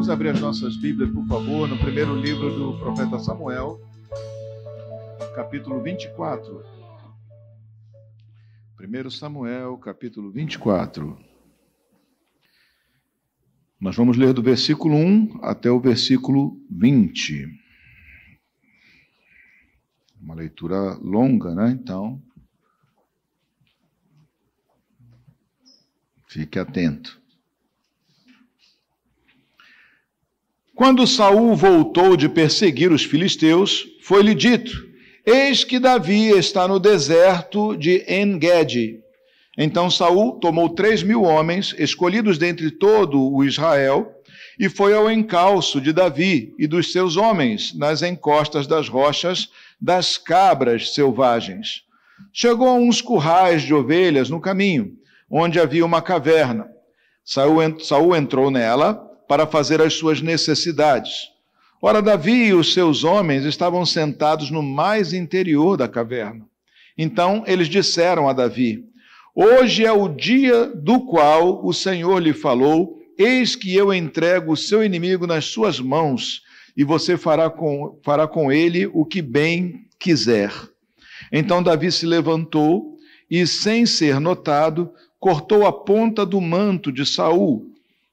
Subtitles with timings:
[0.00, 3.78] Vamos abrir as nossas Bíblias, por favor, no primeiro livro do profeta Samuel,
[5.34, 6.64] capítulo 24.
[8.80, 11.22] 1 Samuel, capítulo 24.
[13.78, 17.46] Nós vamos ler do versículo 1 até o versículo 20.
[20.18, 21.72] Uma leitura longa, né?
[21.72, 22.22] Então,
[26.26, 27.19] fique atento.
[30.80, 34.82] Quando Saul voltou de perseguir os filisteus, foi-lhe dito:
[35.26, 38.98] Eis que Davi está no deserto de Engedi.
[39.58, 44.10] Então Saul tomou três mil homens, escolhidos dentre todo o Israel,
[44.58, 50.16] e foi ao encalço de Davi e dos seus homens, nas encostas das rochas das
[50.16, 51.82] cabras selvagens.
[52.32, 54.92] Chegou a uns currais de ovelhas no caminho,
[55.30, 56.70] onde havia uma caverna.
[57.22, 61.28] Saul entrou nela para fazer as suas necessidades.
[61.80, 66.44] Ora, Davi e os seus homens estavam sentados no mais interior da caverna.
[66.98, 68.84] Então eles disseram a Davi:
[69.32, 74.56] Hoje é o dia do qual o Senhor lhe falou: Eis que eu entrego o
[74.56, 76.42] seu inimigo nas suas mãos,
[76.76, 80.52] e você fará com, fará com ele o que bem quiser.
[81.30, 82.96] Então Davi se levantou
[83.30, 87.69] e, sem ser notado, cortou a ponta do manto de Saul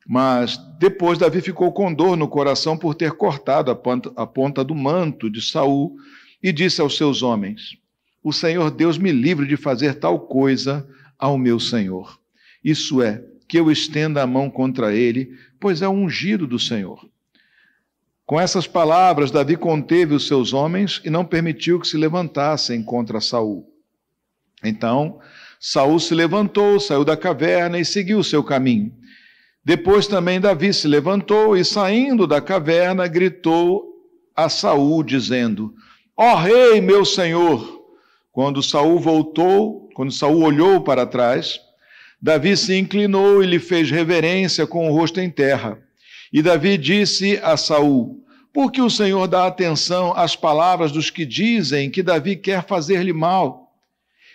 [0.07, 4.63] mas depois Davi ficou com dor no coração por ter cortado a ponta, a ponta
[4.63, 5.97] do manto de Saul
[6.41, 7.77] e disse aos seus homens:
[8.23, 10.87] O Senhor Deus me livre de fazer tal coisa
[11.19, 12.17] ao meu Senhor.
[12.63, 17.05] Isso é, que eu estenda a mão contra ele, pois é o ungido do Senhor.
[18.25, 23.19] Com essas palavras, Davi conteve os seus homens e não permitiu que se levantassem contra
[23.19, 23.69] Saul.
[24.63, 25.19] Então,
[25.59, 28.93] Saul se levantou, saiu da caverna e seguiu o seu caminho.
[29.67, 33.83] Depois também Davi se levantou e, saindo da caverna, gritou
[34.33, 35.73] a Saul, dizendo:
[36.15, 37.83] Ó oh, rei, meu senhor!
[38.31, 41.59] Quando Saul voltou, quando Saul olhou para trás,
[42.21, 45.77] Davi se inclinou e lhe fez reverência com o rosto em terra.
[46.31, 48.23] E Davi disse a Saul:
[48.53, 53.11] Por que o Senhor dá atenção às palavras dos que dizem que Davi quer fazer-lhe
[53.11, 53.66] mal?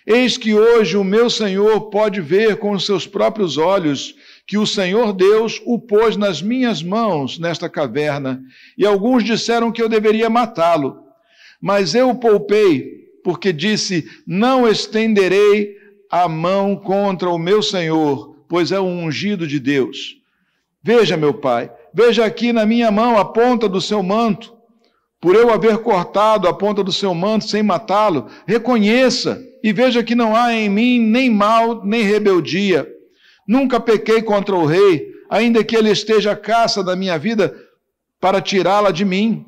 [0.06, 4.14] Eis que hoje o meu Senhor pode ver com os seus próprios olhos
[4.46, 8.42] que o Senhor Deus o pôs nas minhas mãos nesta caverna,
[8.76, 10.98] e alguns disseram que eu deveria matá-lo.
[11.60, 15.76] Mas eu o poupei, porque disse: Não estenderei
[16.10, 20.16] a mão contra o meu Senhor, pois é o ungido de Deus.
[20.82, 24.52] Veja, meu pai, veja aqui na minha mão a ponta do seu manto.
[25.20, 30.14] Por eu haver cortado a ponta do seu manto sem matá-lo, reconheça e veja que
[30.14, 32.88] não há em mim nem mal nem rebeldia
[33.46, 37.54] Nunca pequei contra o rei, ainda que ele esteja à caça da minha vida
[38.20, 39.44] para tirá-la de mim.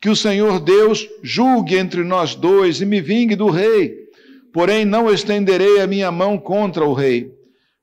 [0.00, 3.94] Que o Senhor Deus julgue entre nós dois e me vingue do rei.
[4.52, 7.32] Porém, não estenderei a minha mão contra o rei.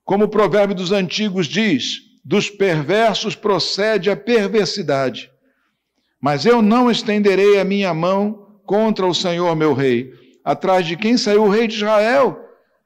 [0.03, 5.29] Como o provérbio dos antigos diz: dos perversos procede a perversidade.
[6.21, 10.13] Mas eu não estenderei a minha mão contra o Senhor meu rei.
[10.45, 12.39] Atrás de quem saiu o rei de Israel?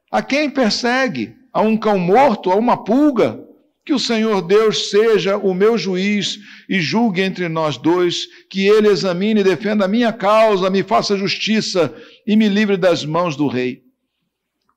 [0.09, 1.37] A quem persegue?
[1.53, 3.45] a um cão morto, a uma pulga.
[3.85, 6.37] Que o Senhor Deus seja o meu juiz
[6.67, 11.17] e julgue entre nós dois, que ele examine e defenda a minha causa, me faça
[11.17, 11.93] justiça
[12.27, 13.81] e me livre das mãos do rei.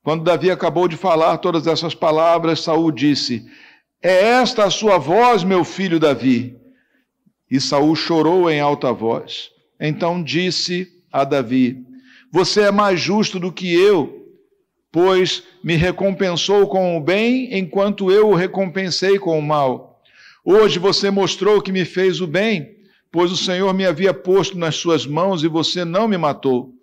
[0.03, 3.44] Quando Davi acabou de falar todas essas palavras, Saul disse:
[4.03, 6.56] É esta a sua voz, meu filho Davi?
[7.50, 9.50] E Saul chorou em alta voz.
[9.78, 11.84] Então disse a Davi:
[12.32, 14.22] Você é mais justo do que eu
[14.93, 20.03] pois me recompensou com o bem, enquanto eu o recompensei com o mal.
[20.44, 22.76] Hoje você mostrou que me fez o bem,
[23.10, 26.75] pois o Senhor me havia posto nas suas mãos e você não me matou.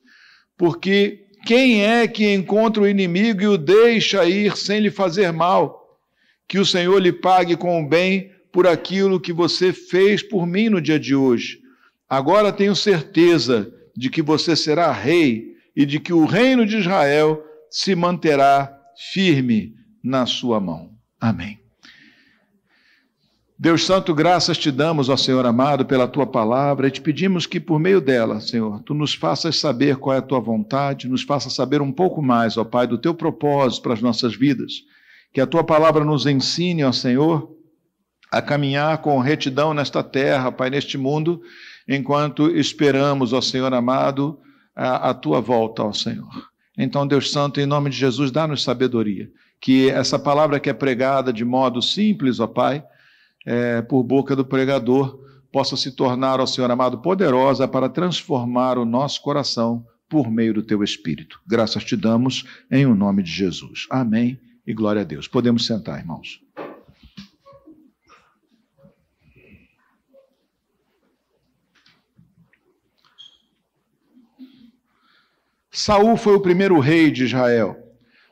[0.58, 6.00] Porque quem é que encontra o inimigo e o deixa ir sem lhe fazer mal?
[6.48, 10.68] Que o Senhor lhe pague com o bem por aquilo que você fez por mim
[10.68, 11.60] no dia de hoje.
[12.10, 17.44] Agora tenho certeza de que você será rei e de que o reino de Israel
[17.70, 18.74] se manterá
[19.12, 20.92] firme na sua mão.
[21.20, 21.60] Amém.
[23.58, 27.60] Deus Santo, graças te damos, ó Senhor amado, pela tua palavra e te pedimos que
[27.60, 31.52] por meio dela, Senhor, tu nos faças saber qual é a tua vontade, nos faças
[31.52, 34.86] saber um pouco mais, ó Pai, do teu propósito para as nossas vidas.
[35.34, 37.54] Que a tua palavra nos ensine, ó Senhor,
[38.32, 41.42] a caminhar com retidão nesta terra, Pai, neste mundo,
[41.90, 44.40] enquanto esperamos, ó Senhor amado,
[44.76, 46.50] a, a tua volta, ó Senhor.
[46.78, 49.30] Então, Deus Santo, em nome de Jesus, dá-nos sabedoria.
[49.60, 52.84] Que essa palavra que é pregada de modo simples, ó Pai,
[53.46, 55.20] é, por boca do pregador,
[55.52, 60.64] possa se tornar, ó Senhor amado, poderosa para transformar o nosso coração por meio do
[60.64, 61.40] teu Espírito.
[61.46, 63.88] Graças te damos em o nome de Jesus.
[63.90, 65.28] Amém e glória a Deus.
[65.28, 66.40] Podemos sentar, irmãos.
[75.80, 77.74] Saul foi o primeiro rei de Israel.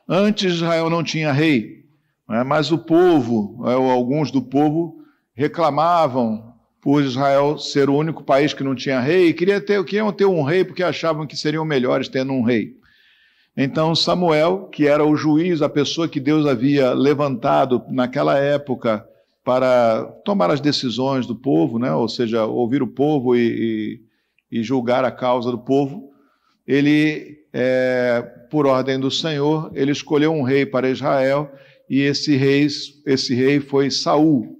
[0.06, 1.86] Antes Israel não tinha rei,
[2.28, 4.98] né, mas o povo, ou alguns do povo,
[5.32, 10.12] reclamavam por Israel ser o único país que não tinha rei, e queria ter, queriam
[10.12, 12.76] ter um rei porque achavam que seriam melhores tendo um rei.
[13.56, 19.08] Então Samuel, que era o juiz, a pessoa que Deus havia levantado naquela época
[19.42, 21.94] para tomar as decisões do povo, né?
[21.94, 24.00] ou seja, ouvir o povo e,
[24.52, 26.08] e, e julgar a causa do povo,
[26.68, 28.20] ele, é,
[28.50, 31.50] por ordem do Senhor, ele escolheu um rei para Israel
[31.88, 32.68] e esse rei,
[33.06, 34.54] esse rei foi Saul.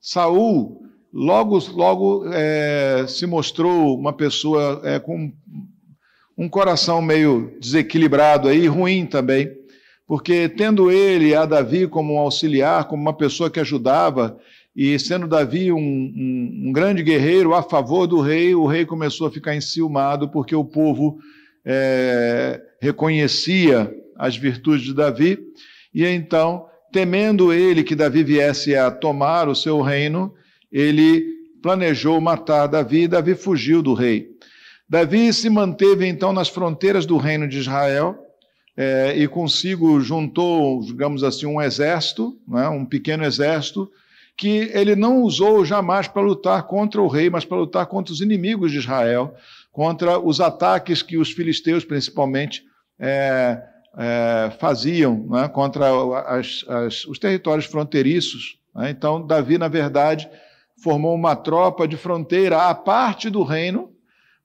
[0.00, 0.82] Saul
[1.12, 5.32] logo, logo é, se mostrou uma pessoa é, com
[6.36, 9.50] um coração meio desequilibrado aí, ruim também,
[10.04, 14.36] porque tendo ele a Davi como um auxiliar, como uma pessoa que ajudava,
[14.76, 19.26] e sendo Davi um, um, um grande guerreiro a favor do rei, o rei começou
[19.26, 21.18] a ficar enciumado porque o povo
[21.64, 25.38] é, reconhecia as virtudes de Davi,
[25.94, 30.34] e então, temendo ele que Davi viesse a tomar o seu reino,
[30.70, 31.24] ele
[31.62, 34.28] planejou matar Davi e Davi fugiu do rei.
[34.88, 38.16] Davi se manteve então nas fronteiras do reino de Israel
[38.76, 43.90] é, e consigo juntou, digamos assim, um exército, né, um pequeno exército,
[44.36, 48.20] que ele não usou jamais para lutar contra o rei, mas para lutar contra os
[48.20, 49.34] inimigos de Israel,
[49.72, 52.62] contra os ataques que os filisteus, principalmente,
[52.98, 53.62] é,
[53.96, 55.86] é, faziam né, contra
[56.26, 58.58] as, as, os territórios fronteiriços.
[58.74, 58.90] Né?
[58.90, 60.28] Então, Davi, na verdade,
[60.82, 63.90] formou uma tropa de fronteira à parte do reino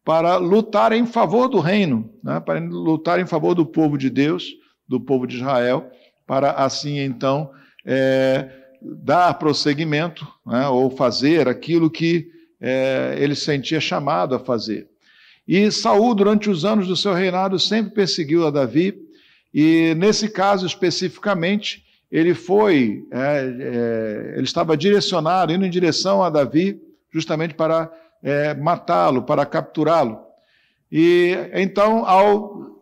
[0.05, 2.39] para lutar em favor do reino, né?
[2.39, 4.45] para lutar em favor do povo de Deus,
[4.88, 5.89] do povo de Israel,
[6.25, 7.51] para assim então
[7.85, 10.67] é, dar prosseguimento né?
[10.67, 12.27] ou fazer aquilo que
[12.59, 14.87] é, ele sentia chamado a fazer.
[15.47, 18.95] E Saul, durante os anos do seu reinado, sempre perseguiu a Davi,
[19.53, 26.29] e nesse caso especificamente, ele foi, é, é, ele estava direcionado, indo em direção a
[26.29, 26.79] Davi,
[27.11, 27.91] justamente para
[28.23, 30.19] é, matá-lo, para capturá-lo.
[30.91, 32.81] E então, ao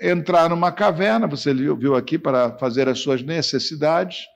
[0.00, 4.26] entrar numa caverna, você viu aqui, para fazer as suas necessidades,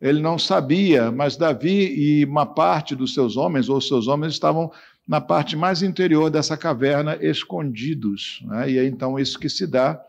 [0.00, 4.70] ele não sabia, mas Davi e uma parte dos seus homens, ou seus homens, estavam
[5.06, 8.42] na parte mais interior dessa caverna, escondidos.
[8.46, 8.72] Né?
[8.72, 10.00] E é então isso que se dá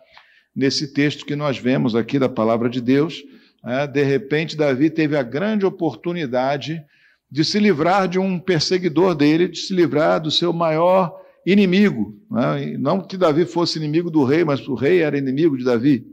[0.56, 3.24] nesse texto que nós vemos aqui da palavra de Deus
[3.68, 6.82] é, de repente, Davi teve a grande oportunidade
[7.30, 11.14] de se livrar de um perseguidor dele, de se livrar do seu maior
[11.46, 12.16] inimigo.
[12.32, 12.78] Né?
[12.80, 16.06] Não que Davi fosse inimigo do rei, mas o rei era inimigo de Davi.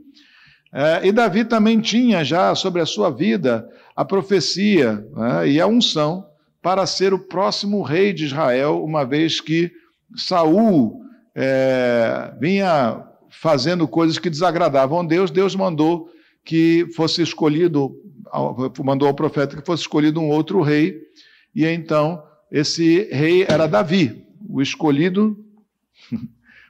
[0.77, 5.47] É, e Davi também tinha já sobre a sua vida a profecia né?
[5.47, 6.27] e a unção
[6.61, 9.71] para ser o próximo rei de Israel, uma vez que
[10.17, 11.01] Saul
[11.33, 16.09] é, vinha fazendo coisas que desagradavam a Deus, Deus mandou
[16.43, 17.95] que fosse escolhido,
[18.83, 20.99] mandou ao profeta que fosse escolhido um outro rei,
[21.55, 22.21] e então
[22.51, 25.37] esse rei era Davi, o escolhido,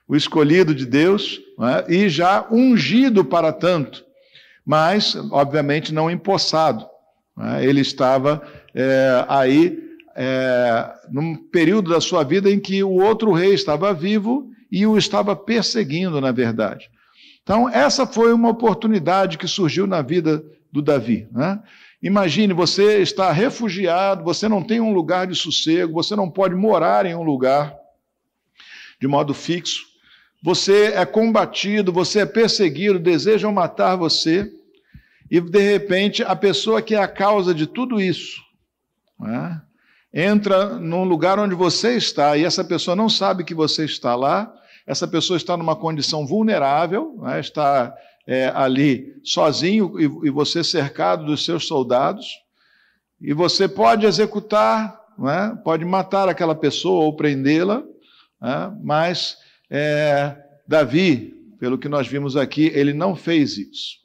[0.07, 1.39] o escolhido de Deus,
[1.87, 1.93] é?
[1.93, 4.05] e já ungido para tanto,
[4.65, 6.85] mas, obviamente, não empossado.
[7.39, 7.65] É?
[7.65, 8.41] Ele estava
[8.73, 9.79] é, aí
[10.15, 14.97] é, num período da sua vida em que o outro rei estava vivo e o
[14.97, 16.89] estava perseguindo, na verdade.
[17.43, 21.27] Então, essa foi uma oportunidade que surgiu na vida do Davi.
[21.31, 21.59] Né?
[22.01, 27.05] Imagine, você está refugiado, você não tem um lugar de sossego, você não pode morar
[27.05, 27.75] em um lugar
[28.99, 29.83] de modo fixo,
[30.45, 34.47] você é combatido, você é perseguido, desejam matar você,
[35.31, 38.39] e de repente a pessoa que é a causa de tudo isso
[39.19, 39.59] né,
[40.13, 44.53] entra num lugar onde você está, e essa pessoa não sabe que você está lá,
[44.85, 47.91] essa pessoa está numa condição vulnerável, né, está
[48.27, 52.27] é, ali sozinho e, e, você cercado dos seus soldados,
[53.19, 57.81] e você pode executar, né, pode matar aquela pessoa ou prendê-la,
[58.39, 60.35] né, mas é,
[60.67, 63.97] Davi, pelo que nós vimos aqui, ele não fez isso.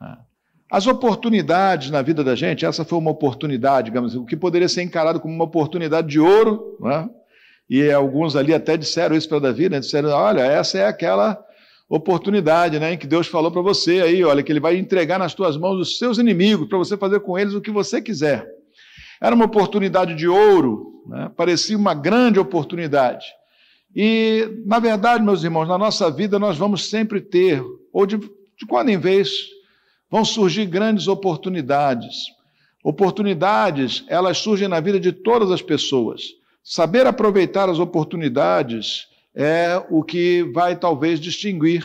[0.00, 0.16] Né.
[0.70, 4.82] As oportunidades na vida da gente, essa foi uma oportunidade, digamos, o que poderia ser
[4.82, 7.08] encarado como uma oportunidade de ouro, né?
[7.68, 9.80] E alguns ali até disseram isso para Davi, né?
[9.80, 11.42] Disseram: olha, essa é aquela
[11.88, 12.94] oportunidade, né?
[12.94, 15.78] Em que Deus falou para você aí, olha, que Ele vai entregar nas tuas mãos
[15.78, 18.46] os seus inimigos para você fazer com eles o que você quiser.
[19.20, 21.30] Era uma oportunidade de ouro, né?
[21.36, 23.26] parecia uma grande oportunidade.
[23.94, 28.66] E, na verdade, meus irmãos, na nossa vida nós vamos sempre ter, ou de, de
[28.68, 29.30] quando em vez,
[30.10, 32.14] vão surgir grandes oportunidades.
[32.82, 36.22] Oportunidades, elas surgem na vida de todas as pessoas.
[36.62, 41.84] Saber aproveitar as oportunidades é o que vai talvez distinguir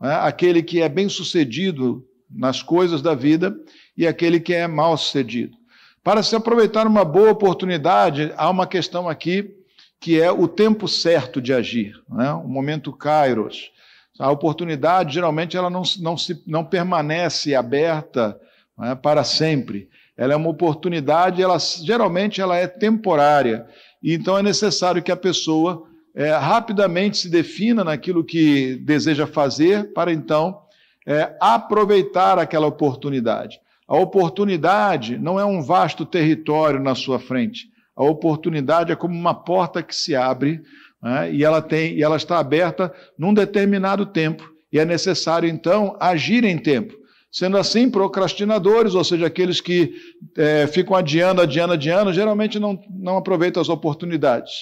[0.00, 3.56] né, aquele que é bem sucedido nas coisas da vida
[3.96, 5.56] e aquele que é mal sucedido.
[6.04, 9.57] Para se aproveitar uma boa oportunidade, há uma questão aqui
[10.00, 12.32] que é o tempo certo de agir, né?
[12.32, 13.70] o momento kairos.
[14.18, 18.38] A oportunidade, geralmente, ela não, não, se, não permanece aberta
[18.76, 19.88] né, para sempre.
[20.16, 23.66] Ela é uma oportunidade, ela, geralmente ela é temporária.
[24.02, 29.92] E então é necessário que a pessoa é, rapidamente se defina naquilo que deseja fazer,
[29.92, 30.60] para então
[31.06, 33.60] é, aproveitar aquela oportunidade.
[33.86, 37.68] A oportunidade não é um vasto território na sua frente.
[37.98, 40.62] A oportunidade é como uma porta que se abre
[41.02, 44.48] né, e, ela tem, e ela está aberta num determinado tempo.
[44.72, 46.94] E é necessário, então, agir em tempo.
[47.28, 49.92] Sendo assim, procrastinadores, ou seja, aqueles que
[50.36, 54.52] é, ficam adiando, adiando, adiando, geralmente não, não aproveitam as oportunidades.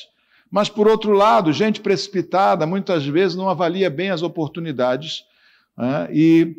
[0.51, 5.25] Mas, por outro lado, gente precipitada muitas vezes não avalia bem as oportunidades
[5.77, 6.57] né, e,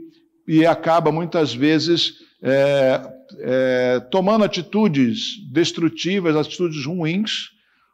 [0.47, 7.51] e acaba muitas vezes é, é, tomando atitudes destrutivas, atitudes ruins,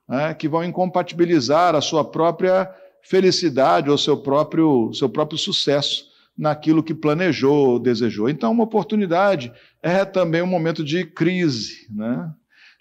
[0.07, 2.69] né, que vão incompatibilizar a sua própria
[3.01, 6.05] felicidade ou seu próprio, seu próprio sucesso
[6.37, 8.29] naquilo que planejou, desejou.
[8.29, 12.31] Então, uma oportunidade é também um momento de crise, né?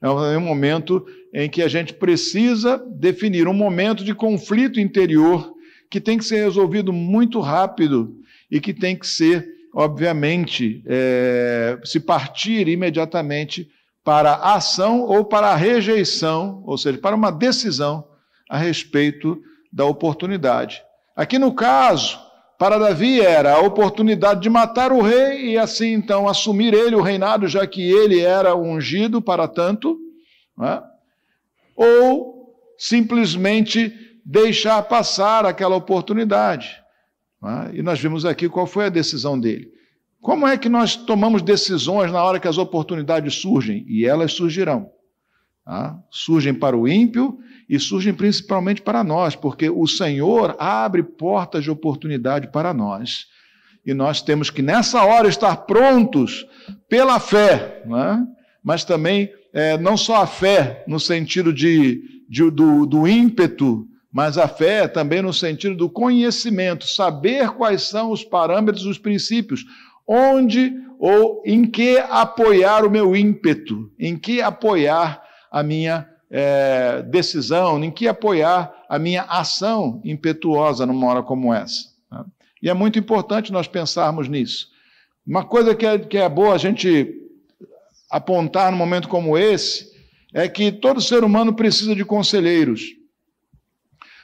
[0.02, 5.54] É um momento em que a gente precisa definir um momento de conflito interior
[5.88, 8.16] que tem que ser resolvido muito rápido
[8.50, 13.68] e que tem que ser, obviamente, é, se partir imediatamente
[14.04, 18.06] para a ação ou para a rejeição, ou seja, para uma decisão
[18.50, 19.40] a respeito
[19.72, 20.82] da oportunidade.
[21.16, 22.18] Aqui no caso,
[22.58, 27.00] para Davi era a oportunidade de matar o rei e assim então assumir ele o
[27.00, 29.98] reinado, já que ele era ungido para tanto,
[30.60, 30.82] é?
[31.74, 33.92] ou simplesmente
[34.24, 36.81] deixar passar aquela oportunidade.
[37.44, 37.76] É?
[37.76, 39.68] E nós vimos aqui qual foi a decisão dele.
[40.20, 43.84] Como é que nós tomamos decisões na hora que as oportunidades surgem?
[43.88, 44.88] E elas surgirão.
[45.64, 45.98] Tá?
[46.10, 51.70] Surgem para o ímpio e surgem principalmente para nós, porque o Senhor abre portas de
[51.70, 53.26] oportunidade para nós.
[53.84, 56.46] E nós temos que, nessa hora, estar prontos
[56.88, 58.24] pela fé, né?
[58.62, 64.36] mas também é, não só a fé no sentido de, de do, do ímpeto, mas
[64.36, 69.64] a fé também no sentido do conhecimento, saber quais são os parâmetros, os princípios,
[70.06, 77.82] onde ou em que apoiar o meu ímpeto, em que apoiar a minha é, decisão,
[77.82, 81.88] em que apoiar a minha ação impetuosa numa hora como essa.
[82.10, 82.24] Né?
[82.62, 84.68] E é muito importante nós pensarmos nisso.
[85.26, 87.20] Uma coisa que é, que é boa a gente
[88.10, 89.90] apontar num momento como esse
[90.34, 92.82] é que todo ser humano precisa de conselheiros.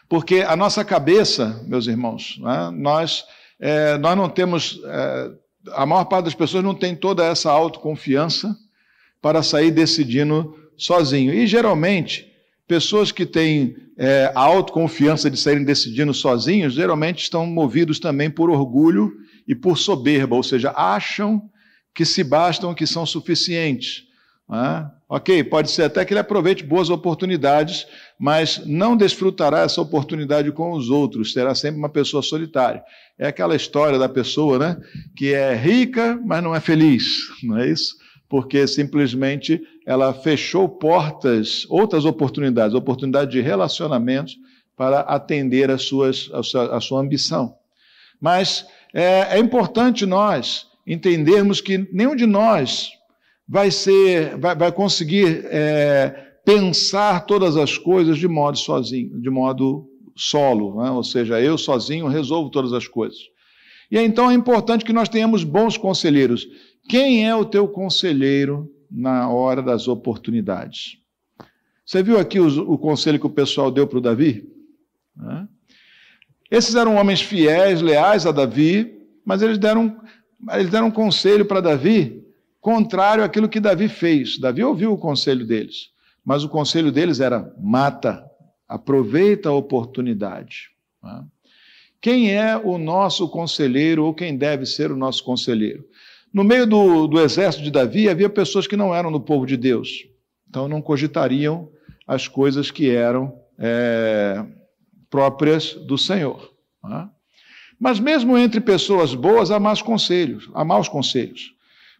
[0.08, 3.24] Porque a nossa cabeça, meus irmãos, né, nós,
[3.60, 4.80] é, nós não temos.
[4.84, 5.30] É,
[5.72, 8.56] a maior parte das pessoas não tem toda essa autoconfiança
[9.20, 11.34] para sair decidindo sozinho.
[11.34, 12.26] E geralmente,
[12.66, 18.48] pessoas que têm é, a autoconfiança de saírem decidindo sozinhos, geralmente estão movidos também por
[18.48, 19.12] orgulho
[19.46, 21.42] e por soberba, ou seja, acham
[21.94, 24.04] que se bastam, que são suficientes.
[24.50, 24.98] É?
[25.10, 27.86] Ok, pode ser até que ele aproveite boas oportunidades,
[28.18, 32.82] mas não desfrutará essa oportunidade com os outros, será sempre uma pessoa solitária.
[33.18, 34.76] É aquela história da pessoa né,
[35.16, 37.04] que é rica, mas não é feliz,
[37.42, 37.96] não é isso?
[38.28, 44.36] Porque simplesmente ela fechou portas, outras oportunidades, oportunidade de relacionamentos
[44.76, 47.54] para atender às suas, a, sua, a sua ambição.
[48.20, 52.97] Mas é, é importante nós entendermos que nenhum de nós
[53.48, 56.10] vai ser, vai, vai conseguir é,
[56.44, 60.90] pensar todas as coisas de modo sozinho, de modo solo, né?
[60.90, 63.18] ou seja, eu sozinho resolvo todas as coisas.
[63.90, 66.46] E então é importante que nós tenhamos bons conselheiros.
[66.88, 70.98] Quem é o teu conselheiro na hora das oportunidades.
[71.86, 74.46] Você viu aqui o, o conselho que o pessoal deu para o Davi?
[76.50, 79.98] Esses eram homens fiéis, leais a Davi, mas eles deram,
[80.52, 82.27] eles deram um conselho para Davi
[82.60, 84.38] contrário àquilo que Davi fez.
[84.38, 85.90] Davi ouviu o conselho deles,
[86.24, 88.24] mas o conselho deles era: mata,
[88.68, 90.70] aproveita a oportunidade.
[92.00, 95.84] Quem é o nosso conselheiro ou quem deve ser o nosso conselheiro?
[96.32, 99.56] No meio do, do exército de Davi havia pessoas que não eram do povo de
[99.56, 100.06] Deus.
[100.48, 101.70] Então não cogitariam
[102.06, 104.44] as coisas que eram é,
[105.10, 106.52] próprias do Senhor.
[106.84, 107.08] Né?
[107.78, 111.54] Mas mesmo entre pessoas boas há maus conselhos, há maus conselhos.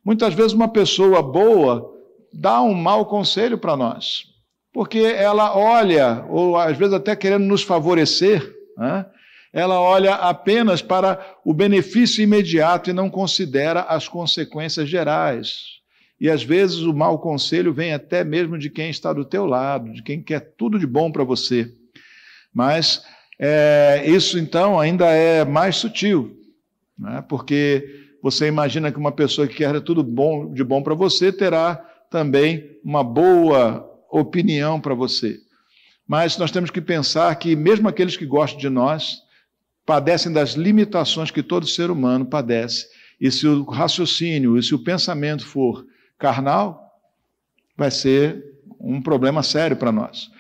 [0.05, 1.95] Muitas vezes uma pessoa boa
[2.33, 4.25] dá um mau conselho para nós,
[4.73, 9.07] porque ela olha, ou às vezes até querendo nos favorecer, né?
[9.53, 15.79] ela olha apenas para o benefício imediato e não considera as consequências gerais.
[16.21, 19.93] E às vezes o mau conselho vem até mesmo de quem está do teu lado,
[19.93, 21.73] de quem quer tudo de bom para você.
[22.53, 23.05] Mas
[23.39, 26.37] é, isso então ainda é mais sutil,
[26.99, 27.25] né?
[27.29, 31.77] porque você imagina que uma pessoa que quer tudo bom, de bom para você terá
[32.11, 35.39] também uma boa opinião para você.
[36.07, 39.19] Mas nós temos que pensar que, mesmo aqueles que gostam de nós,
[39.85, 42.87] padecem das limitações que todo ser humano padece.
[43.21, 45.85] E se o raciocínio e se o pensamento for
[46.19, 46.81] carnal,
[47.77, 48.43] vai ser
[48.81, 50.31] um problema sério para nós.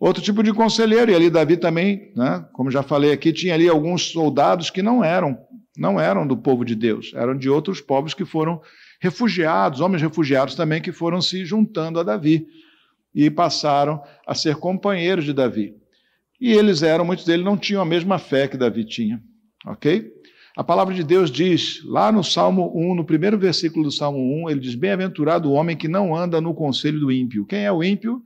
[0.00, 3.68] Outro tipo de conselheiro, e ali Davi também, né, como já falei aqui, tinha ali
[3.68, 5.36] alguns soldados que não eram,
[5.78, 8.60] não eram do povo de Deus, eram de outros povos que foram
[9.00, 12.46] refugiados, homens refugiados também que foram se juntando a Davi
[13.14, 15.74] e passaram a ser companheiros de Davi.
[16.40, 19.22] E eles eram, muitos deles não tinham a mesma fé que Davi tinha,
[19.66, 20.12] ok?
[20.56, 24.50] A palavra de Deus diz, lá no Salmo 1, no primeiro versículo do Salmo 1,
[24.50, 27.46] ele diz: Bem-aventurado o homem que não anda no conselho do ímpio.
[27.46, 28.20] Quem é o ímpio?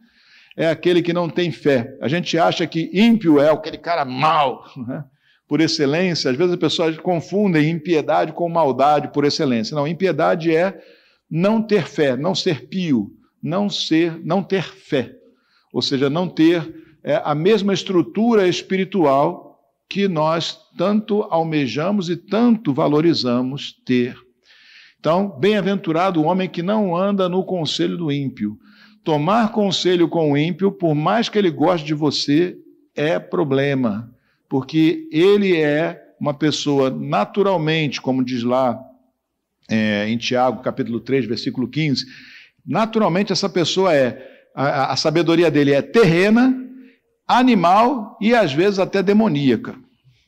[0.57, 1.95] É aquele que não tem fé.
[2.01, 5.05] A gente acha que ímpio é aquele cara mau, né?
[5.53, 6.31] Por excelência.
[6.31, 9.75] Às vezes as pessoas confundem impiedade com maldade por excelência.
[9.75, 10.81] Não, impiedade é
[11.31, 13.11] não ter fé, não ser pio,
[13.43, 15.15] não ser, não ter fé.
[15.71, 22.73] Ou seja, não ter é, a mesma estrutura espiritual que nós tanto almejamos e tanto
[22.73, 24.17] valorizamos ter.
[24.99, 28.57] Então, bem-aventurado o homem que não anda no conselho do ímpio.
[29.05, 32.57] Tomar conselho com o ímpio, por mais que ele goste de você,
[32.97, 34.11] é problema,
[34.53, 38.79] porque ele é uma pessoa naturalmente, como diz lá
[39.67, 42.05] é, em Tiago, capítulo 3, versículo 15,
[42.67, 46.55] naturalmente essa pessoa é, a, a sabedoria dele é terrena,
[47.27, 49.75] animal e às vezes até demoníaca.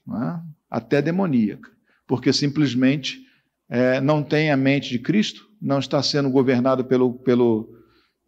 [0.08, 0.40] É?
[0.70, 1.68] Até demoníaca.
[2.06, 3.20] Porque simplesmente
[3.68, 7.68] é, não tem a mente de Cristo, não está sendo governado pelo, pelo,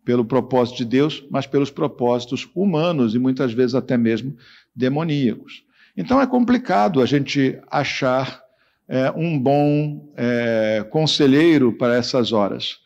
[0.05, 4.37] pelo propósito de Deus, mas pelos propósitos humanos e muitas vezes até mesmo
[4.75, 5.65] demoníacos.
[5.97, 8.43] Então é complicado a gente achar
[8.89, 12.79] é, um bom é, conselheiro para essas horas.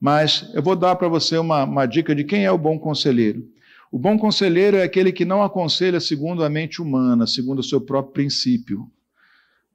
[0.00, 3.46] Mas eu vou dar para você uma, uma dica de quem é o bom conselheiro.
[3.92, 7.80] O bom conselheiro é aquele que não aconselha segundo a mente humana, segundo o seu
[7.80, 8.90] próprio princípio.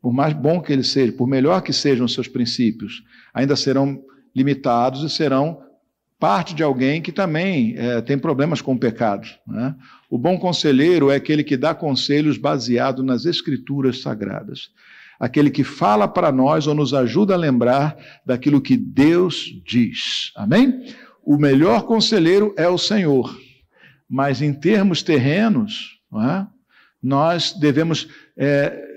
[0.02, 4.04] Por mais bom que ele seja, por melhor que sejam os seus princípios, ainda serão
[4.36, 5.62] limitados e serão
[6.20, 9.28] parte de alguém que também é, tem problemas com o pecado.
[9.48, 9.74] Né?
[10.10, 14.70] O bom conselheiro é aquele que dá conselhos baseado nas escrituras sagradas.
[15.18, 20.32] Aquele que fala para nós ou nos ajuda a lembrar daquilo que Deus diz.
[20.36, 20.94] Amém?
[21.24, 23.38] O melhor conselheiro é o Senhor.
[24.10, 26.46] Mas em termos terrenos, é?
[27.02, 28.89] nós devemos é,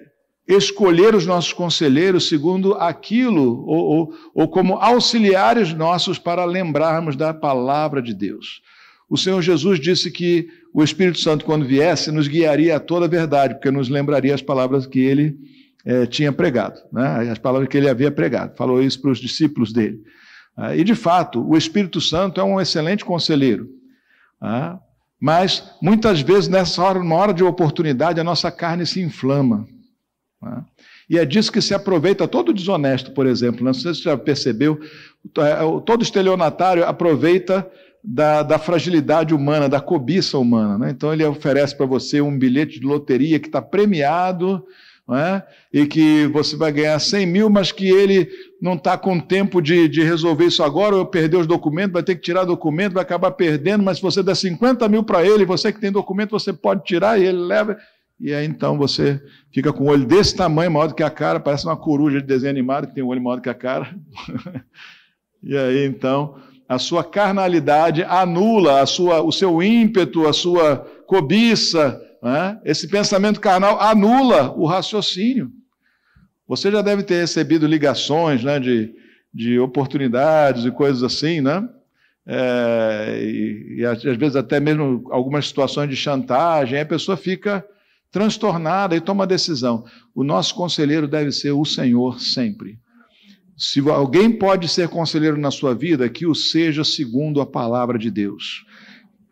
[0.53, 7.33] escolher os nossos conselheiros segundo aquilo, ou, ou, ou como auxiliares nossos para lembrarmos da
[7.35, 8.63] palavra de Deus.
[9.09, 13.09] O Senhor Jesus disse que o Espírito Santo, quando viesse, nos guiaria a toda a
[13.09, 15.37] verdade, porque nos lembraria as palavras que ele
[15.85, 17.31] é, tinha pregado, né?
[17.31, 18.57] as palavras que ele havia pregado.
[18.57, 20.01] Falou isso para os discípulos dele.
[20.57, 23.69] Ah, e, de fato, o Espírito Santo é um excelente conselheiro.
[24.41, 24.79] Ah,
[25.21, 29.67] mas muitas vezes, nessa hora, numa hora de oportunidade, a nossa carne se inflama.
[30.43, 30.65] Né?
[31.09, 33.61] E é disso que se aproveita todo desonesto, por exemplo.
[33.61, 33.67] Né?
[33.67, 34.81] Não sei se você já percebeu,
[35.39, 37.69] é, todo estelionatário aproveita
[38.03, 40.79] da, da, fragilidade humana, da cobiça humana.
[40.79, 40.91] Né?
[40.91, 44.65] Então ele oferece para você um bilhete de loteria que está premiado
[45.11, 45.43] é?
[45.73, 48.29] e que você vai ganhar 100 mil, mas que ele
[48.61, 52.15] não está com tempo de, de, resolver isso agora, ou perder os documentos, vai ter
[52.15, 55.73] que tirar documento, vai acabar perdendo, mas se você der 50 mil para ele, você
[55.73, 57.77] que tem documento, você pode tirar e ele leva.
[58.23, 59.21] E aí então você
[59.53, 62.27] fica com o olho desse tamanho, maior do que a cara, parece uma coruja de
[62.27, 63.93] desenho animado que tem um olho maior do que a cara.
[65.43, 66.37] e aí então
[66.69, 72.61] a sua carnalidade anula a sua, o seu ímpeto, a sua cobiça, né?
[72.65, 75.51] Esse pensamento carnal anula o raciocínio.
[76.47, 78.95] Você já deve ter recebido ligações né, de,
[79.35, 81.69] de oportunidades e coisas assim, né?
[82.25, 87.67] É, e, e, às vezes até mesmo algumas situações de chantagem, a pessoa fica
[88.13, 89.85] transtornada e toma decisão.
[90.15, 92.79] O nosso conselheiro deve ser o Senhor sempre.
[93.57, 98.11] Se alguém pode ser conselheiro na sua vida, que o seja segundo a palavra de
[98.11, 98.65] Deus.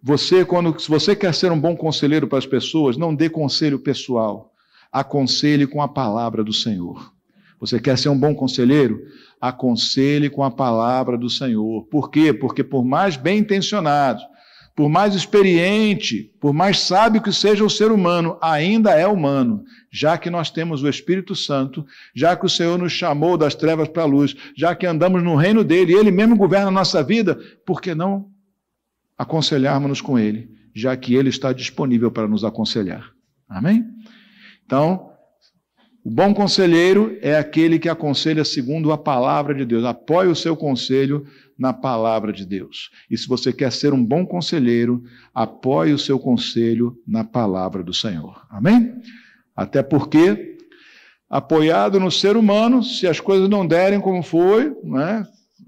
[0.02, 3.78] você, quando se você quer ser um bom conselheiro para as pessoas, não dê conselho
[3.78, 4.50] pessoal.
[4.90, 7.12] Aconselhe com a palavra do Senhor.
[7.60, 9.02] Você quer ser um bom conselheiro?
[9.38, 11.84] Aconselhe com a palavra do Senhor.
[11.84, 12.32] Por quê?
[12.32, 14.22] Porque por mais bem intencionado,
[14.80, 19.62] por mais experiente, por mais sábio que seja o ser humano, ainda é humano,
[19.92, 23.88] já que nós temos o Espírito Santo, já que o Senhor nos chamou das trevas
[23.88, 27.02] para a luz, já que andamos no reino dele, e ele mesmo governa a nossa
[27.02, 28.30] vida, por que não
[29.18, 33.12] aconselharmos-nos com ele, já que ele está disponível para nos aconselhar?
[33.46, 33.84] Amém?
[34.64, 35.09] Então,
[36.02, 40.56] o bom conselheiro é aquele que aconselha segundo a palavra de Deus, apoia o seu
[40.56, 41.26] conselho
[41.58, 42.90] na palavra de Deus.
[43.10, 47.92] E se você quer ser um bom conselheiro, apoie o seu conselho na palavra do
[47.92, 48.46] Senhor.
[48.48, 48.94] Amém?
[49.54, 50.56] Até porque,
[51.28, 55.26] apoiado no ser humano, se as coisas não derem como foi, né,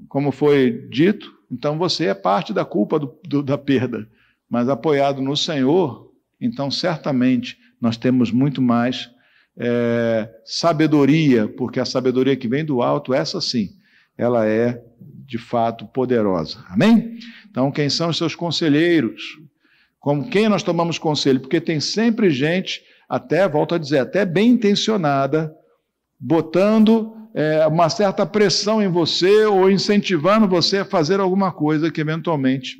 [0.08, 4.08] como foi dito, então você é parte da culpa do, do, da perda.
[4.48, 9.10] Mas apoiado no Senhor, então certamente nós temos muito mais
[9.56, 13.70] é, sabedoria, porque a sabedoria que vem do alto, essa sim,
[14.16, 14.82] ela é
[15.26, 16.64] de fato poderosa.
[16.68, 17.18] Amém?
[17.50, 19.38] Então, quem são os seus conselheiros?
[19.98, 21.40] Com quem nós tomamos conselho?
[21.40, 25.54] Porque tem sempre gente, até, volto a dizer, até bem intencionada,
[26.18, 32.00] botando é, uma certa pressão em você ou incentivando você a fazer alguma coisa que
[32.00, 32.78] eventualmente.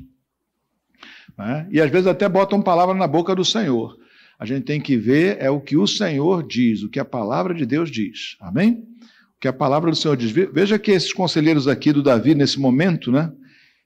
[1.37, 1.67] Né?
[1.71, 3.97] E às vezes até botam palavra na boca do Senhor.
[4.39, 7.53] A gente tem que ver é o que o Senhor diz, o que a palavra
[7.53, 8.35] de Deus diz.
[8.39, 8.83] Amém?
[9.43, 10.31] que a palavra do Senhor diz.
[10.31, 13.29] Veja que esses conselheiros aqui do Davi, nesse momento, né?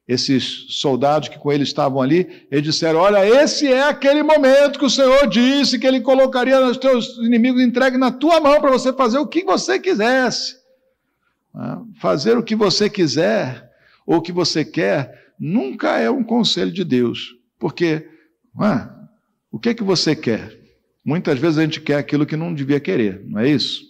[0.07, 4.86] Esses soldados que com ele estavam ali, eles disseram: Olha, esse é aquele momento que
[4.86, 8.93] o Senhor disse que ele colocaria os teus inimigos entregues na tua mão para você
[8.93, 10.57] fazer o que você quisesse.
[11.55, 11.81] Né?
[11.99, 13.67] Fazer o que você quiser
[14.05, 18.07] ou o que você quer nunca é um conselho de Deus, porque
[18.62, 18.96] é?
[19.58, 20.56] O que é que você quer?
[21.04, 23.82] Muitas vezes a gente quer aquilo que não devia querer, não é isso?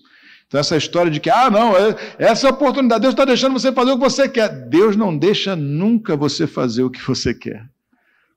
[0.48, 3.52] Então, essa história de que, ah, não, é, essa é a oportunidade, Deus está deixando
[3.52, 4.48] você fazer o que você quer.
[4.70, 7.68] Deus não deixa nunca você fazer o que você quer.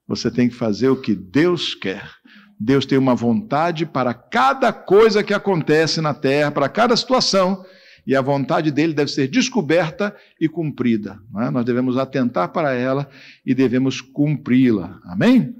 [0.09, 2.03] Você tem que fazer o que Deus quer.
[2.59, 7.65] Deus tem uma vontade para cada coisa que acontece na terra, para cada situação,
[8.05, 11.21] e a vontade dele deve ser descoberta e cumprida.
[11.39, 11.49] É?
[11.49, 13.09] Nós devemos atentar para ela
[13.47, 14.99] e devemos cumpri-la.
[15.05, 15.60] Amém?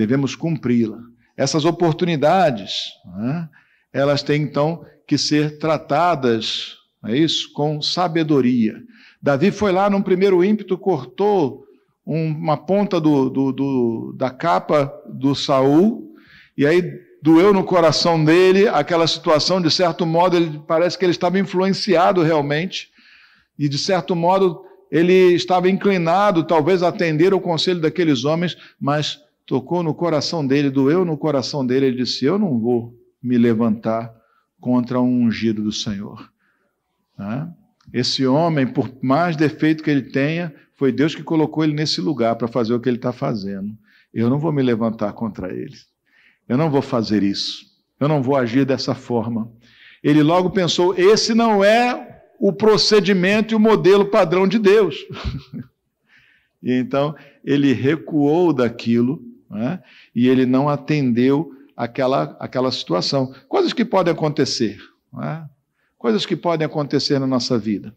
[0.00, 0.96] Devemos cumpri-la.
[1.36, 2.84] Essas oportunidades,
[3.22, 4.00] é?
[4.00, 8.76] elas têm então que ser tratadas, é isso, com sabedoria.
[9.20, 11.66] Davi foi lá num primeiro ímpeto, cortou
[12.06, 16.14] uma ponta do, do, do, da capa do Saul,
[16.56, 16.82] e aí
[17.22, 22.22] doeu no coração dele aquela situação, de certo modo, ele parece que ele estava influenciado
[22.22, 22.88] realmente,
[23.58, 29.20] e de certo modo ele estava inclinado, talvez, a atender o conselho daqueles homens, mas
[29.50, 34.14] tocou no coração dele, doeu no coração dele, ele disse: Eu não vou me levantar
[34.60, 36.32] contra um ungido do Senhor.
[37.18, 37.52] Né?
[37.92, 42.36] Esse homem, por mais defeito que ele tenha, foi Deus que colocou ele nesse lugar
[42.36, 43.76] para fazer o que ele está fazendo.
[44.14, 45.74] Eu não vou me levantar contra ele.
[46.48, 47.66] Eu não vou fazer isso.
[47.98, 49.50] Eu não vou agir dessa forma.
[50.00, 54.94] Ele logo pensou: esse não é o procedimento e o modelo padrão de Deus.
[56.62, 59.82] e então ele recuou daquilo né?
[60.14, 63.34] e ele não atendeu aquela, aquela situação.
[63.48, 64.78] Coisas que podem acontecer,
[65.22, 65.42] é?
[65.98, 67.94] coisas que podem acontecer na nossa vida.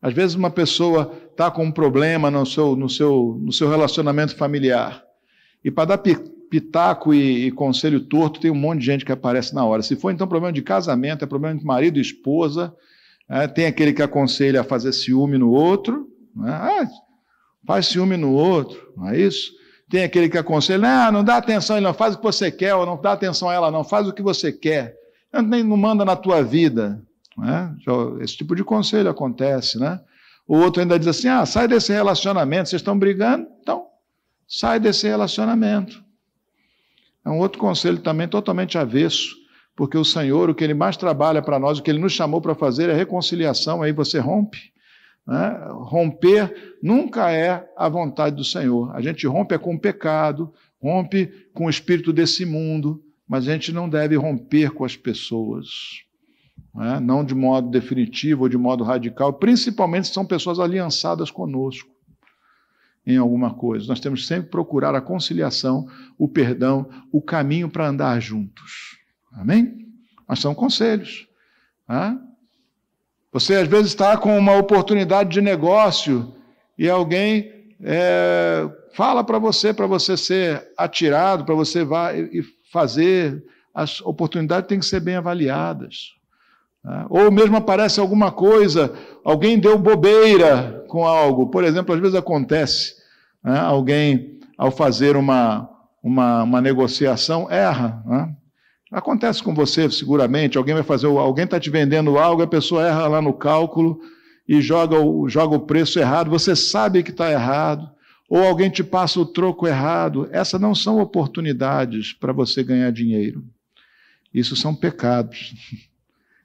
[0.00, 4.36] Às vezes uma pessoa está com um problema no seu, no, seu, no seu relacionamento
[4.36, 5.02] familiar.
[5.64, 9.54] E para dar pitaco e, e, conselho torto, tem um monte de gente que aparece
[9.54, 9.82] na hora.
[9.82, 12.74] Se for então problema de casamento, é problema de marido e esposa,
[13.28, 16.08] é, tem aquele que aconselha a fazer ciúme no outro.
[16.46, 16.50] É?
[16.50, 16.88] Ah,
[17.66, 19.57] faz ciúme no outro, não é isso?
[19.88, 22.74] Tem aquele que aconselha, não, não dá atenção, ele não faz o que você quer,
[22.74, 24.96] ou não dá atenção a ela, não, faz o que você quer.
[25.32, 27.02] Nem não manda na tua vida.
[27.36, 27.74] Né?
[28.20, 30.00] Esse tipo de conselho acontece, né?
[30.46, 33.46] O outro ainda diz assim: ah, sai desse relacionamento, vocês estão brigando?
[33.60, 33.86] Então,
[34.46, 36.02] sai desse relacionamento.
[37.24, 39.36] É um outro conselho também totalmente avesso,
[39.76, 42.40] porque o Senhor, o que Ele mais trabalha para nós, o que Ele nos chamou
[42.40, 44.72] para fazer é reconciliação, aí você rompe.
[45.28, 45.60] Né?
[45.72, 48.96] Romper nunca é a vontade do Senhor.
[48.96, 53.52] A gente rompe é com o pecado, rompe com o espírito desse mundo, mas a
[53.52, 55.68] gente não deve romper com as pessoas.
[56.74, 56.98] Né?
[56.98, 61.90] Não de modo definitivo ou de modo radical, principalmente se são pessoas aliançadas conosco
[63.06, 63.86] em alguma coisa.
[63.86, 65.86] Nós temos sempre procurar a conciliação,
[66.16, 68.98] o perdão, o caminho para andar juntos.
[69.34, 69.86] Amém?
[70.26, 71.28] Mas são conselhos.
[71.86, 72.18] Né?
[73.32, 76.34] Você às vezes está com uma oportunidade de negócio
[76.78, 83.42] e alguém é, fala para você, para você ser atirado, para você vá e fazer.
[83.74, 86.14] As oportunidades têm que ser bem avaliadas.
[86.82, 87.06] Né?
[87.10, 88.92] Ou mesmo aparece alguma coisa,
[89.24, 91.48] alguém deu bobeira com algo.
[91.48, 92.94] Por exemplo, às vezes acontece,
[93.44, 93.58] né?
[93.58, 95.68] alguém, ao fazer uma,
[96.02, 98.02] uma, uma negociação, erra.
[98.06, 98.36] Né?
[98.90, 100.56] Acontece com você, seguramente.
[100.56, 104.00] Alguém vai fazer, alguém está te vendendo algo, a pessoa erra lá no cálculo
[104.48, 106.30] e joga o, joga o preço errado.
[106.30, 107.88] Você sabe que está errado.
[108.28, 110.28] Ou alguém te passa o troco errado.
[110.30, 113.44] Essas não são oportunidades para você ganhar dinheiro.
[114.32, 115.54] Isso são pecados.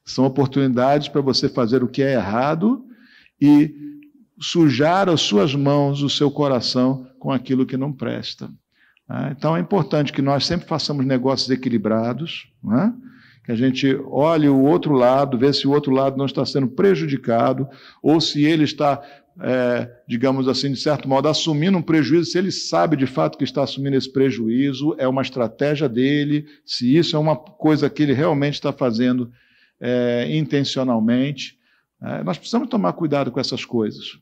[0.06, 2.86] São oportunidades para você fazer o que é errado
[3.40, 3.74] e
[4.38, 8.52] sujar as suas mãos, o seu coração com aquilo que não presta.
[9.10, 9.34] Né?
[9.38, 12.94] Então é importante que nós sempre façamos negócios equilibrados, né?
[13.44, 16.68] que a gente olhe o outro lado, vê se o outro lado não está sendo
[16.68, 17.68] prejudicado,
[18.02, 19.02] ou se ele está,
[19.42, 23.44] é, digamos assim, de certo modo, assumindo um prejuízo, se ele sabe de fato que
[23.44, 28.14] está assumindo esse prejuízo, é uma estratégia dele, se isso é uma coisa que ele
[28.14, 29.30] realmente está fazendo
[29.80, 31.58] é, intencionalmente.
[32.02, 34.18] É, nós precisamos tomar cuidado com essas coisas,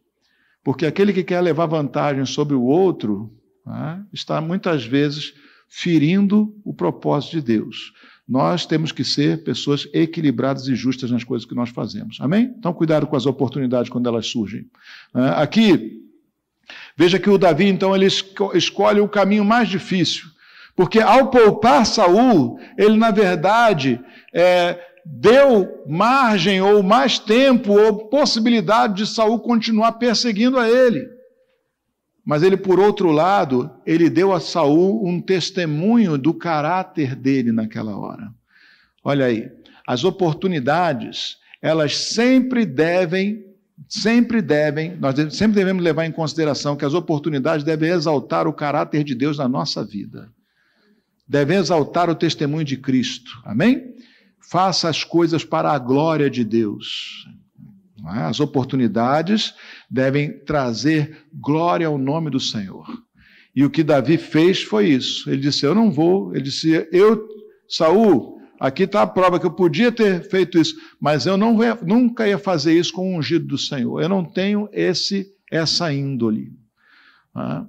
[0.63, 3.32] porque aquele que quer levar vantagem sobre o outro,
[3.65, 5.34] né, está muitas vezes
[5.67, 7.93] ferindo o propósito de Deus.
[8.28, 12.17] Nós temos que ser pessoas equilibradas e justas nas coisas que nós fazemos.
[12.19, 12.54] Amém?
[12.58, 14.65] Então, cuidado com as oportunidades quando elas surgem.
[15.13, 16.02] Né, aqui,
[16.95, 18.08] veja que o Davi, então, ele
[18.54, 20.26] escolhe o caminho mais difícil.
[20.76, 24.00] Porque ao poupar Saul, ele, na verdade,
[24.34, 31.06] é, deu margem ou mais tempo ou possibilidade de Saul continuar perseguindo a ele.
[32.23, 37.97] Mas ele, por outro lado, ele deu a Saul um testemunho do caráter dele naquela
[37.97, 38.31] hora.
[39.03, 39.51] Olha aí,
[39.88, 43.43] as oportunidades, elas sempre devem,
[43.89, 49.03] sempre devem, nós sempre devemos levar em consideração que as oportunidades devem exaltar o caráter
[49.03, 50.31] de Deus na nossa vida.
[51.27, 53.31] Devem exaltar o testemunho de Cristo.
[53.43, 53.95] Amém?
[54.39, 57.25] Faça as coisas para a glória de Deus.
[58.15, 58.23] É?
[58.23, 59.53] As oportunidades
[59.91, 62.88] devem trazer glória ao nome do Senhor.
[63.54, 65.30] E o que Davi fez foi isso.
[65.30, 66.34] Ele disse: Eu não vou.
[66.34, 67.27] Ele disse: Eu,
[67.67, 72.25] Saul, aqui está a prova que eu podia ter feito isso, mas eu não, nunca
[72.25, 74.01] ia fazer isso com o ungido do Senhor.
[74.01, 76.54] Eu não tenho esse essa índole.
[77.38, 77.65] É?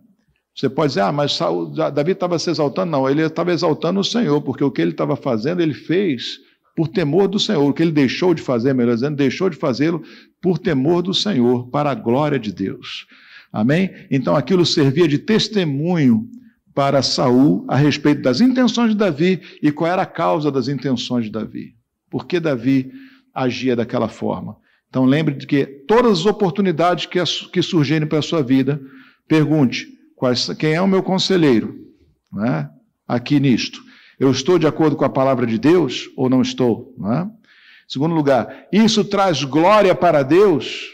[0.54, 2.92] Você pode dizer, ah, mas Saul, Davi estava se exaltando.
[2.92, 6.38] Não, ele estava exaltando o Senhor, porque o que ele estava fazendo, ele fez
[6.74, 7.68] por temor do Senhor.
[7.68, 10.02] O que ele deixou de fazer, melhor dizendo, deixou de fazê-lo
[10.40, 13.06] por temor do Senhor, para a glória de Deus.
[13.52, 13.90] Amém?
[14.11, 16.28] Então aquilo servia de testemunho
[16.74, 21.26] para Saul a respeito das intenções de Davi e qual era a causa das intenções
[21.26, 21.74] de Davi.
[22.11, 22.90] Por que Davi
[23.35, 24.56] agia daquela forma?
[24.88, 28.80] Então lembre de que todas as oportunidades que, surgirem para a sua vida,
[29.28, 31.74] pergunte quais, quem é o meu conselheiro
[32.32, 32.68] né?
[33.06, 33.82] aqui nisto.
[34.22, 36.94] Eu estou de acordo com a palavra de Deus ou não estou?
[36.96, 37.28] Não é?
[37.88, 40.92] Segundo lugar, isso traz glória para Deus?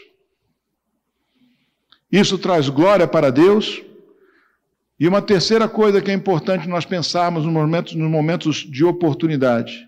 [2.11, 3.83] Isso traz glória para Deus?
[4.99, 9.87] E uma terceira coisa que é importante nós pensarmos nos momentos, nos momentos de oportunidade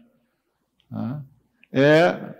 [1.73, 2.36] é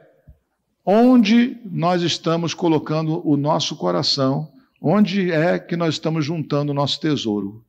[0.86, 7.00] onde nós estamos colocando o nosso coração, onde é que nós estamos juntando o nosso
[7.00, 7.66] tesouro.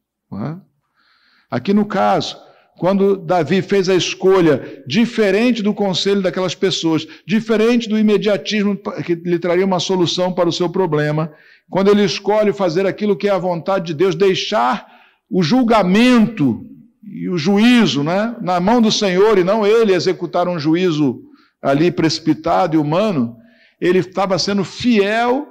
[1.50, 2.51] Aqui no caso,
[2.82, 9.38] quando Davi fez a escolha diferente do conselho daquelas pessoas, diferente do imediatismo que lhe
[9.38, 11.32] traria uma solução para o seu problema,
[11.70, 14.84] quando ele escolhe fazer aquilo que é a vontade de Deus, deixar
[15.30, 16.66] o julgamento
[17.04, 21.22] e o juízo né, na mão do Senhor e não ele executar um juízo
[21.62, 23.36] ali precipitado e humano,
[23.80, 25.46] ele estava sendo fiel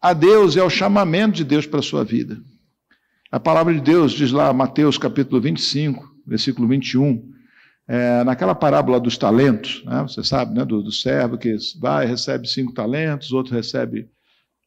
[0.00, 2.36] a Deus e ao chamamento de Deus para a sua vida.
[3.30, 7.30] A palavra de Deus diz lá, Mateus capítulo 25, versículo 21,
[7.86, 12.48] é, naquela parábola dos talentos, né, você sabe, né, do, do servo que vai, recebe
[12.48, 14.08] cinco talentos, outro recebe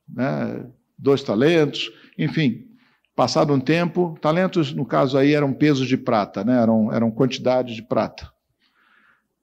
[0.07, 0.63] né,
[0.95, 2.67] dois talentos, enfim,
[3.15, 7.75] passado um tempo, talentos, no caso aí, eram pesos de prata, né, eram, eram quantidades
[7.75, 8.29] de prata.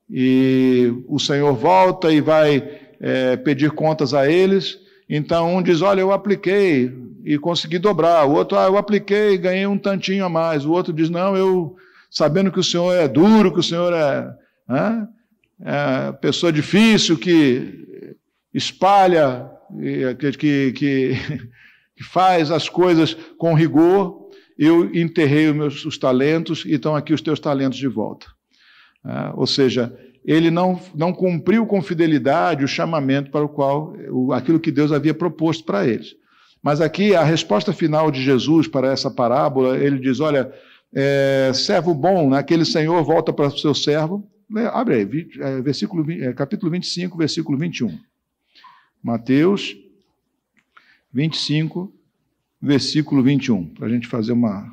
[0.09, 6.03] E o Senhor volta e vai é, pedir contas a eles, então um diz: Olha,
[6.03, 6.93] eu apliquei
[7.25, 10.71] e consegui dobrar, o outro, ah, eu apliquei e ganhei um tantinho a mais, o
[10.71, 11.77] outro diz: Não, eu
[12.13, 14.31] sabendo que o Senhor é duro, que o Senhor é,
[14.69, 15.09] né,
[15.65, 18.15] é pessoa difícil, que
[18.53, 19.51] espalha,
[20.39, 21.17] que, que,
[21.97, 27.15] que faz as coisas com rigor, eu enterrei os meus os talentos e estão aqui
[27.15, 28.27] os teus talentos de volta.
[29.35, 34.61] Ou seja, ele não, não cumpriu com fidelidade o chamamento para o qual, o, aquilo
[34.61, 36.15] que Deus havia proposto para eles.
[36.63, 40.53] Mas aqui a resposta final de Jesus para essa parábola, ele diz: olha,
[40.95, 42.39] é, servo bom, né?
[42.39, 44.29] aquele senhor volta para o seu servo.
[44.73, 47.99] Abre aí, é, versículo, é, capítulo 25, versículo 21.
[49.03, 49.75] Mateus
[51.13, 51.93] 25,
[52.61, 54.71] versículo 21, para a gente fazer uma,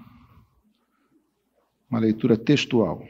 [1.89, 3.07] uma leitura textual.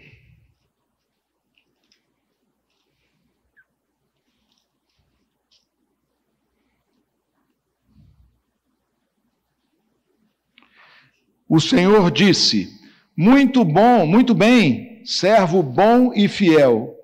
[11.48, 12.79] O Senhor disse:
[13.22, 16.96] Muito bom, muito bem, servo bom e fiel.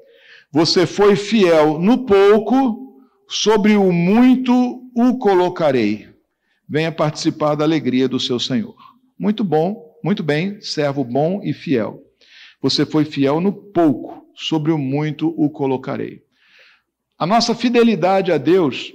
[0.49, 4.54] Você foi fiel no pouco, sobre o muito
[4.95, 6.08] o colocarei.
[6.69, 8.78] Venha participar da alegria do seu Senhor.
[9.19, 12.01] Muito bom, muito bem, servo bom e fiel.
[12.62, 16.23] Você foi fiel no pouco, sobre o muito o colocarei.
[17.19, 18.93] A nossa fidelidade a Deus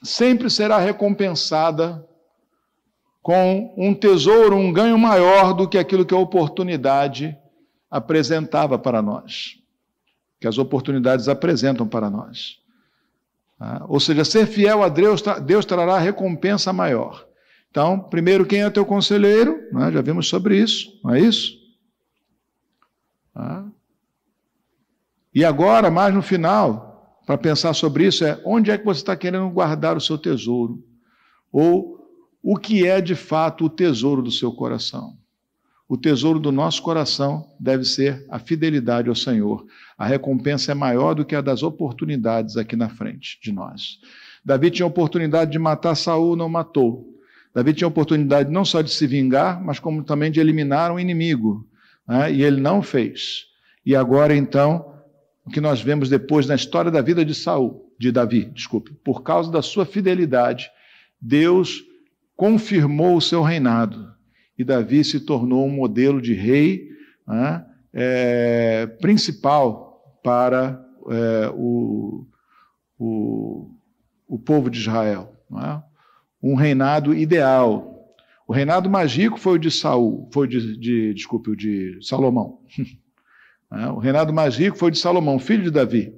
[0.00, 2.08] sempre será recompensada
[3.22, 7.36] com um tesouro, um ganho maior do que aquilo que a oportunidade
[7.88, 9.58] apresentava para nós,
[10.40, 12.58] que as oportunidades apresentam para nós.
[13.60, 17.24] Ah, ou seja, ser fiel a Deus, Deus trará recompensa maior.
[17.70, 19.68] Então, primeiro, quem é teu conselheiro?
[19.72, 19.92] Né?
[19.92, 21.56] Já vimos sobre isso, não é isso?
[23.34, 23.64] Ah.
[25.32, 29.16] E agora, mais no final, para pensar sobre isso, é onde é que você está
[29.16, 30.84] querendo guardar o seu tesouro?
[31.52, 32.01] Ou
[32.42, 35.16] o que é de fato o tesouro do seu coração.
[35.88, 39.66] O tesouro do nosso coração deve ser a fidelidade ao Senhor.
[39.96, 43.98] A recompensa é maior do que a das oportunidades aqui na frente de nós.
[44.44, 47.06] Davi tinha a oportunidade de matar Saul, não matou.
[47.54, 50.98] Davi tinha a oportunidade não só de se vingar, mas como também de eliminar um
[50.98, 51.68] inimigo.
[52.08, 52.32] Né?
[52.32, 53.44] E ele não fez.
[53.84, 54.94] E agora, então,
[55.44, 59.22] o que nós vemos depois na história da vida de Saul, de Davi, desculpe, por
[59.22, 60.70] causa da sua fidelidade,
[61.20, 61.91] Deus
[62.36, 64.12] confirmou o seu reinado.
[64.58, 66.88] E Davi se tornou um modelo de rei
[67.26, 72.26] né, é, principal para é, o,
[72.98, 73.70] o,
[74.28, 75.34] o, povo de Israel.
[75.52, 75.82] É?
[76.42, 78.14] Um reinado ideal.
[78.46, 82.60] O reinado mais rico foi o de Saul, foi de, de desculpe, o de Salomão.
[83.74, 83.86] É?
[83.86, 86.12] o reinado mais rico foi o de Salomão, filho de Davi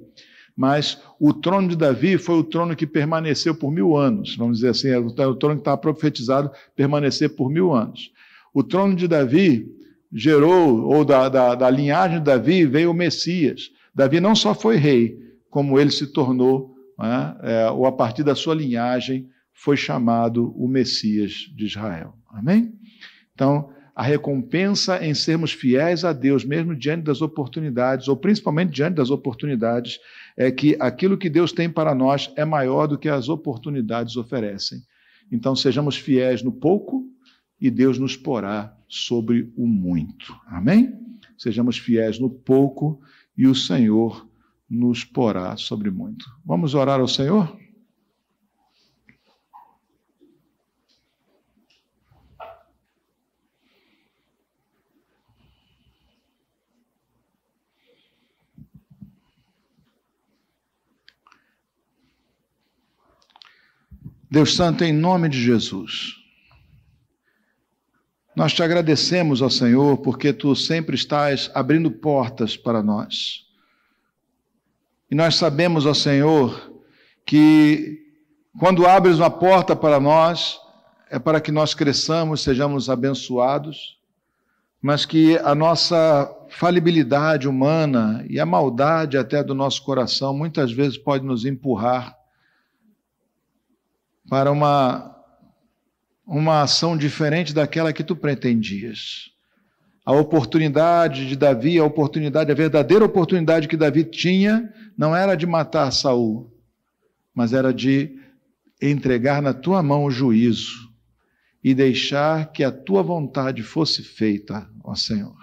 [0.55, 4.69] mas o trono de Davi foi o trono que permaneceu por mil anos, vamos dizer
[4.69, 8.11] assim, o trono que estava profetizado permanecer por mil anos.
[8.53, 9.69] O trono de Davi
[10.13, 13.69] gerou, ou da, da, da linhagem de Davi veio o Messias.
[13.93, 18.33] Davi não só foi rei, como ele se tornou, né, é, ou a partir da
[18.33, 22.13] sua linhagem, foi chamado o Messias de Israel.
[22.29, 22.73] Amém?
[23.33, 28.95] Então, a recompensa em sermos fiéis a Deus, mesmo diante das oportunidades, ou principalmente diante
[28.95, 29.99] das oportunidades,
[30.35, 34.79] é que aquilo que Deus tem para nós é maior do que as oportunidades oferecem.
[35.31, 37.05] Então, sejamos fiéis no pouco
[37.59, 40.35] e Deus nos porá sobre o muito.
[40.47, 40.93] Amém?
[41.37, 42.99] Sejamos fiéis no pouco
[43.37, 44.27] e o Senhor
[44.69, 46.25] nos porá sobre muito.
[46.45, 47.64] Vamos orar ao Senhor?
[64.35, 66.17] Deus Santo, em nome de Jesus,
[68.35, 73.45] nós te agradecemos, ó Senhor, porque tu sempre estás abrindo portas para nós.
[75.09, 76.69] E nós sabemos, ó Senhor,
[77.25, 77.97] que
[78.59, 80.59] quando abres uma porta para nós,
[81.09, 83.97] é para que nós cresçamos, sejamos abençoados,
[84.81, 90.97] mas que a nossa falibilidade humana e a maldade até do nosso coração muitas vezes
[90.97, 92.24] pode nos empurrar
[94.29, 95.15] para uma,
[96.25, 99.31] uma ação diferente daquela que tu pretendias.
[100.05, 105.45] A oportunidade de Davi, a oportunidade, a verdadeira oportunidade que Davi tinha, não era de
[105.45, 106.51] matar Saul,
[107.33, 108.17] mas era de
[108.81, 110.91] entregar na tua mão o juízo
[111.63, 115.35] e deixar que a tua vontade fosse feita, ó Senhor.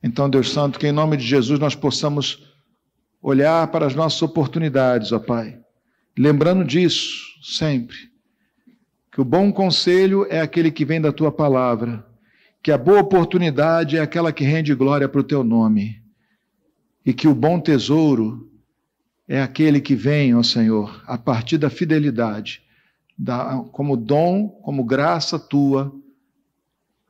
[0.00, 2.44] Então, Deus Santo, que em nome de Jesus nós possamos
[3.20, 5.63] olhar para as nossas oportunidades, ó Pai
[6.16, 7.96] Lembrando disso sempre,
[9.10, 12.06] que o bom conselho é aquele que vem da tua palavra,
[12.62, 16.00] que a boa oportunidade é aquela que rende glória para o teu nome,
[17.04, 18.48] e que o bom tesouro
[19.26, 22.62] é aquele que vem, ó Senhor, a partir da fidelidade,
[23.18, 25.92] da, como dom, como graça tua,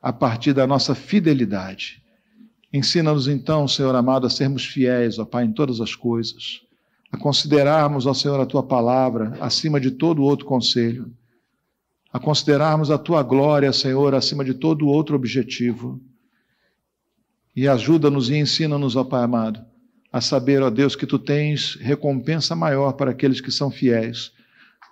[0.00, 2.02] a partir da nossa fidelidade.
[2.72, 6.64] Ensina-nos então, Senhor amado, a sermos fiéis, ó Pai, em todas as coisas
[7.14, 11.14] a considerarmos, ó Senhor, a tua palavra acima de todo outro conselho,
[12.12, 16.00] a considerarmos a tua glória, Senhor, acima de todo outro objetivo.
[17.54, 19.64] E ajuda-nos e ensina-nos, ó Pai amado,
[20.12, 24.32] a saber, ó Deus, que tu tens recompensa maior para aqueles que são fiéis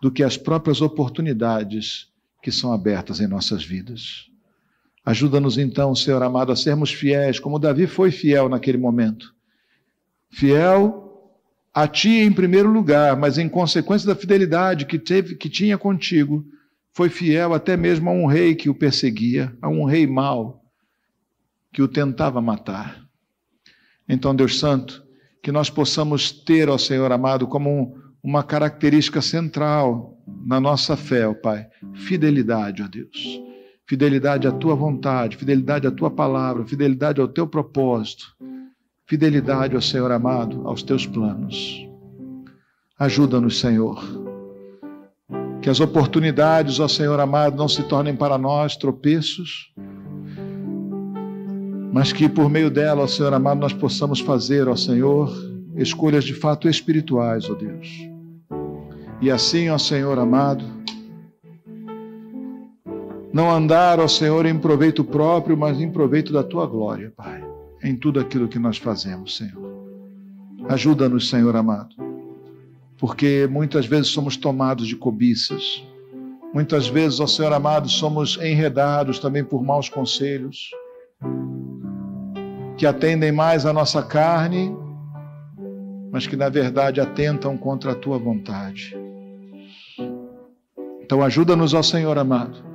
[0.01, 2.07] do que as próprias oportunidades
[2.41, 4.29] que são abertas em nossas vidas.
[5.05, 9.35] Ajuda-nos então, Senhor amado, a sermos fiéis, como Davi foi fiel naquele momento.
[10.31, 11.12] Fiel
[11.75, 16.45] a ti em primeiro lugar, mas em consequência da fidelidade que teve, que tinha contigo,
[16.93, 20.63] foi fiel até mesmo a um rei que o perseguia, a um rei mau
[21.73, 23.03] que o tentava matar.
[24.07, 25.03] Então, Deus Santo,
[25.43, 31.33] que nós possamos ter, ó Senhor amado, como uma característica central na nossa fé, ó
[31.33, 33.41] Pai, fidelidade, ó Deus.
[33.87, 38.37] Fidelidade à tua vontade, fidelidade à tua palavra, fidelidade ao teu propósito,
[39.07, 41.87] fidelidade, ó Senhor amado, aos teus planos.
[42.99, 44.03] Ajuda-nos, Senhor.
[45.61, 49.73] Que as oportunidades, ó Senhor amado, não se tornem para nós tropeços,
[51.93, 55.31] mas que por meio dela, ó Senhor amado, nós possamos fazer, ó Senhor,
[55.77, 57.89] escolhas de fato espirituais, ó Deus.
[59.21, 60.65] E assim, ó Senhor amado,
[63.33, 67.43] não andar, ó Senhor, em proveito próprio, mas em proveito da tua glória, Pai,
[67.83, 69.73] em tudo aquilo que nós fazemos, Senhor.
[70.69, 71.95] Ajuda-nos, Senhor amado,
[72.97, 75.85] porque muitas vezes somos tomados de cobiças,
[76.55, 80.71] muitas vezes, ó Senhor amado, somos enredados também por maus conselhos
[82.77, 84.77] que atendem mais à nossa carne,
[86.11, 88.97] mas que na verdade atentam contra a tua vontade.
[91.01, 92.72] Então ajuda-nos, ó Senhor amado.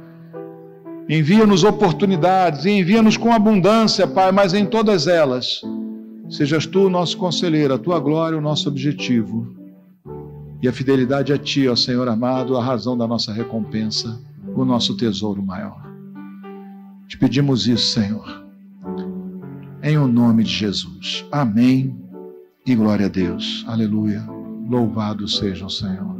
[1.09, 5.61] Envia-nos oportunidades e envia-nos com abundância, Pai, mas em todas elas,
[6.29, 9.55] sejas tu o nosso conselheiro, a tua glória, o nosso objetivo.
[10.61, 14.19] E a fidelidade a ti, ó Senhor amado, a razão da nossa recompensa,
[14.55, 15.81] o nosso tesouro maior.
[17.07, 18.47] Te pedimos isso, Senhor
[19.87, 21.25] em o nome de Jesus.
[21.31, 21.95] Amém
[22.65, 23.63] e glória a Deus.
[23.67, 24.21] Aleluia.
[24.69, 26.16] Louvado seja o Senhor.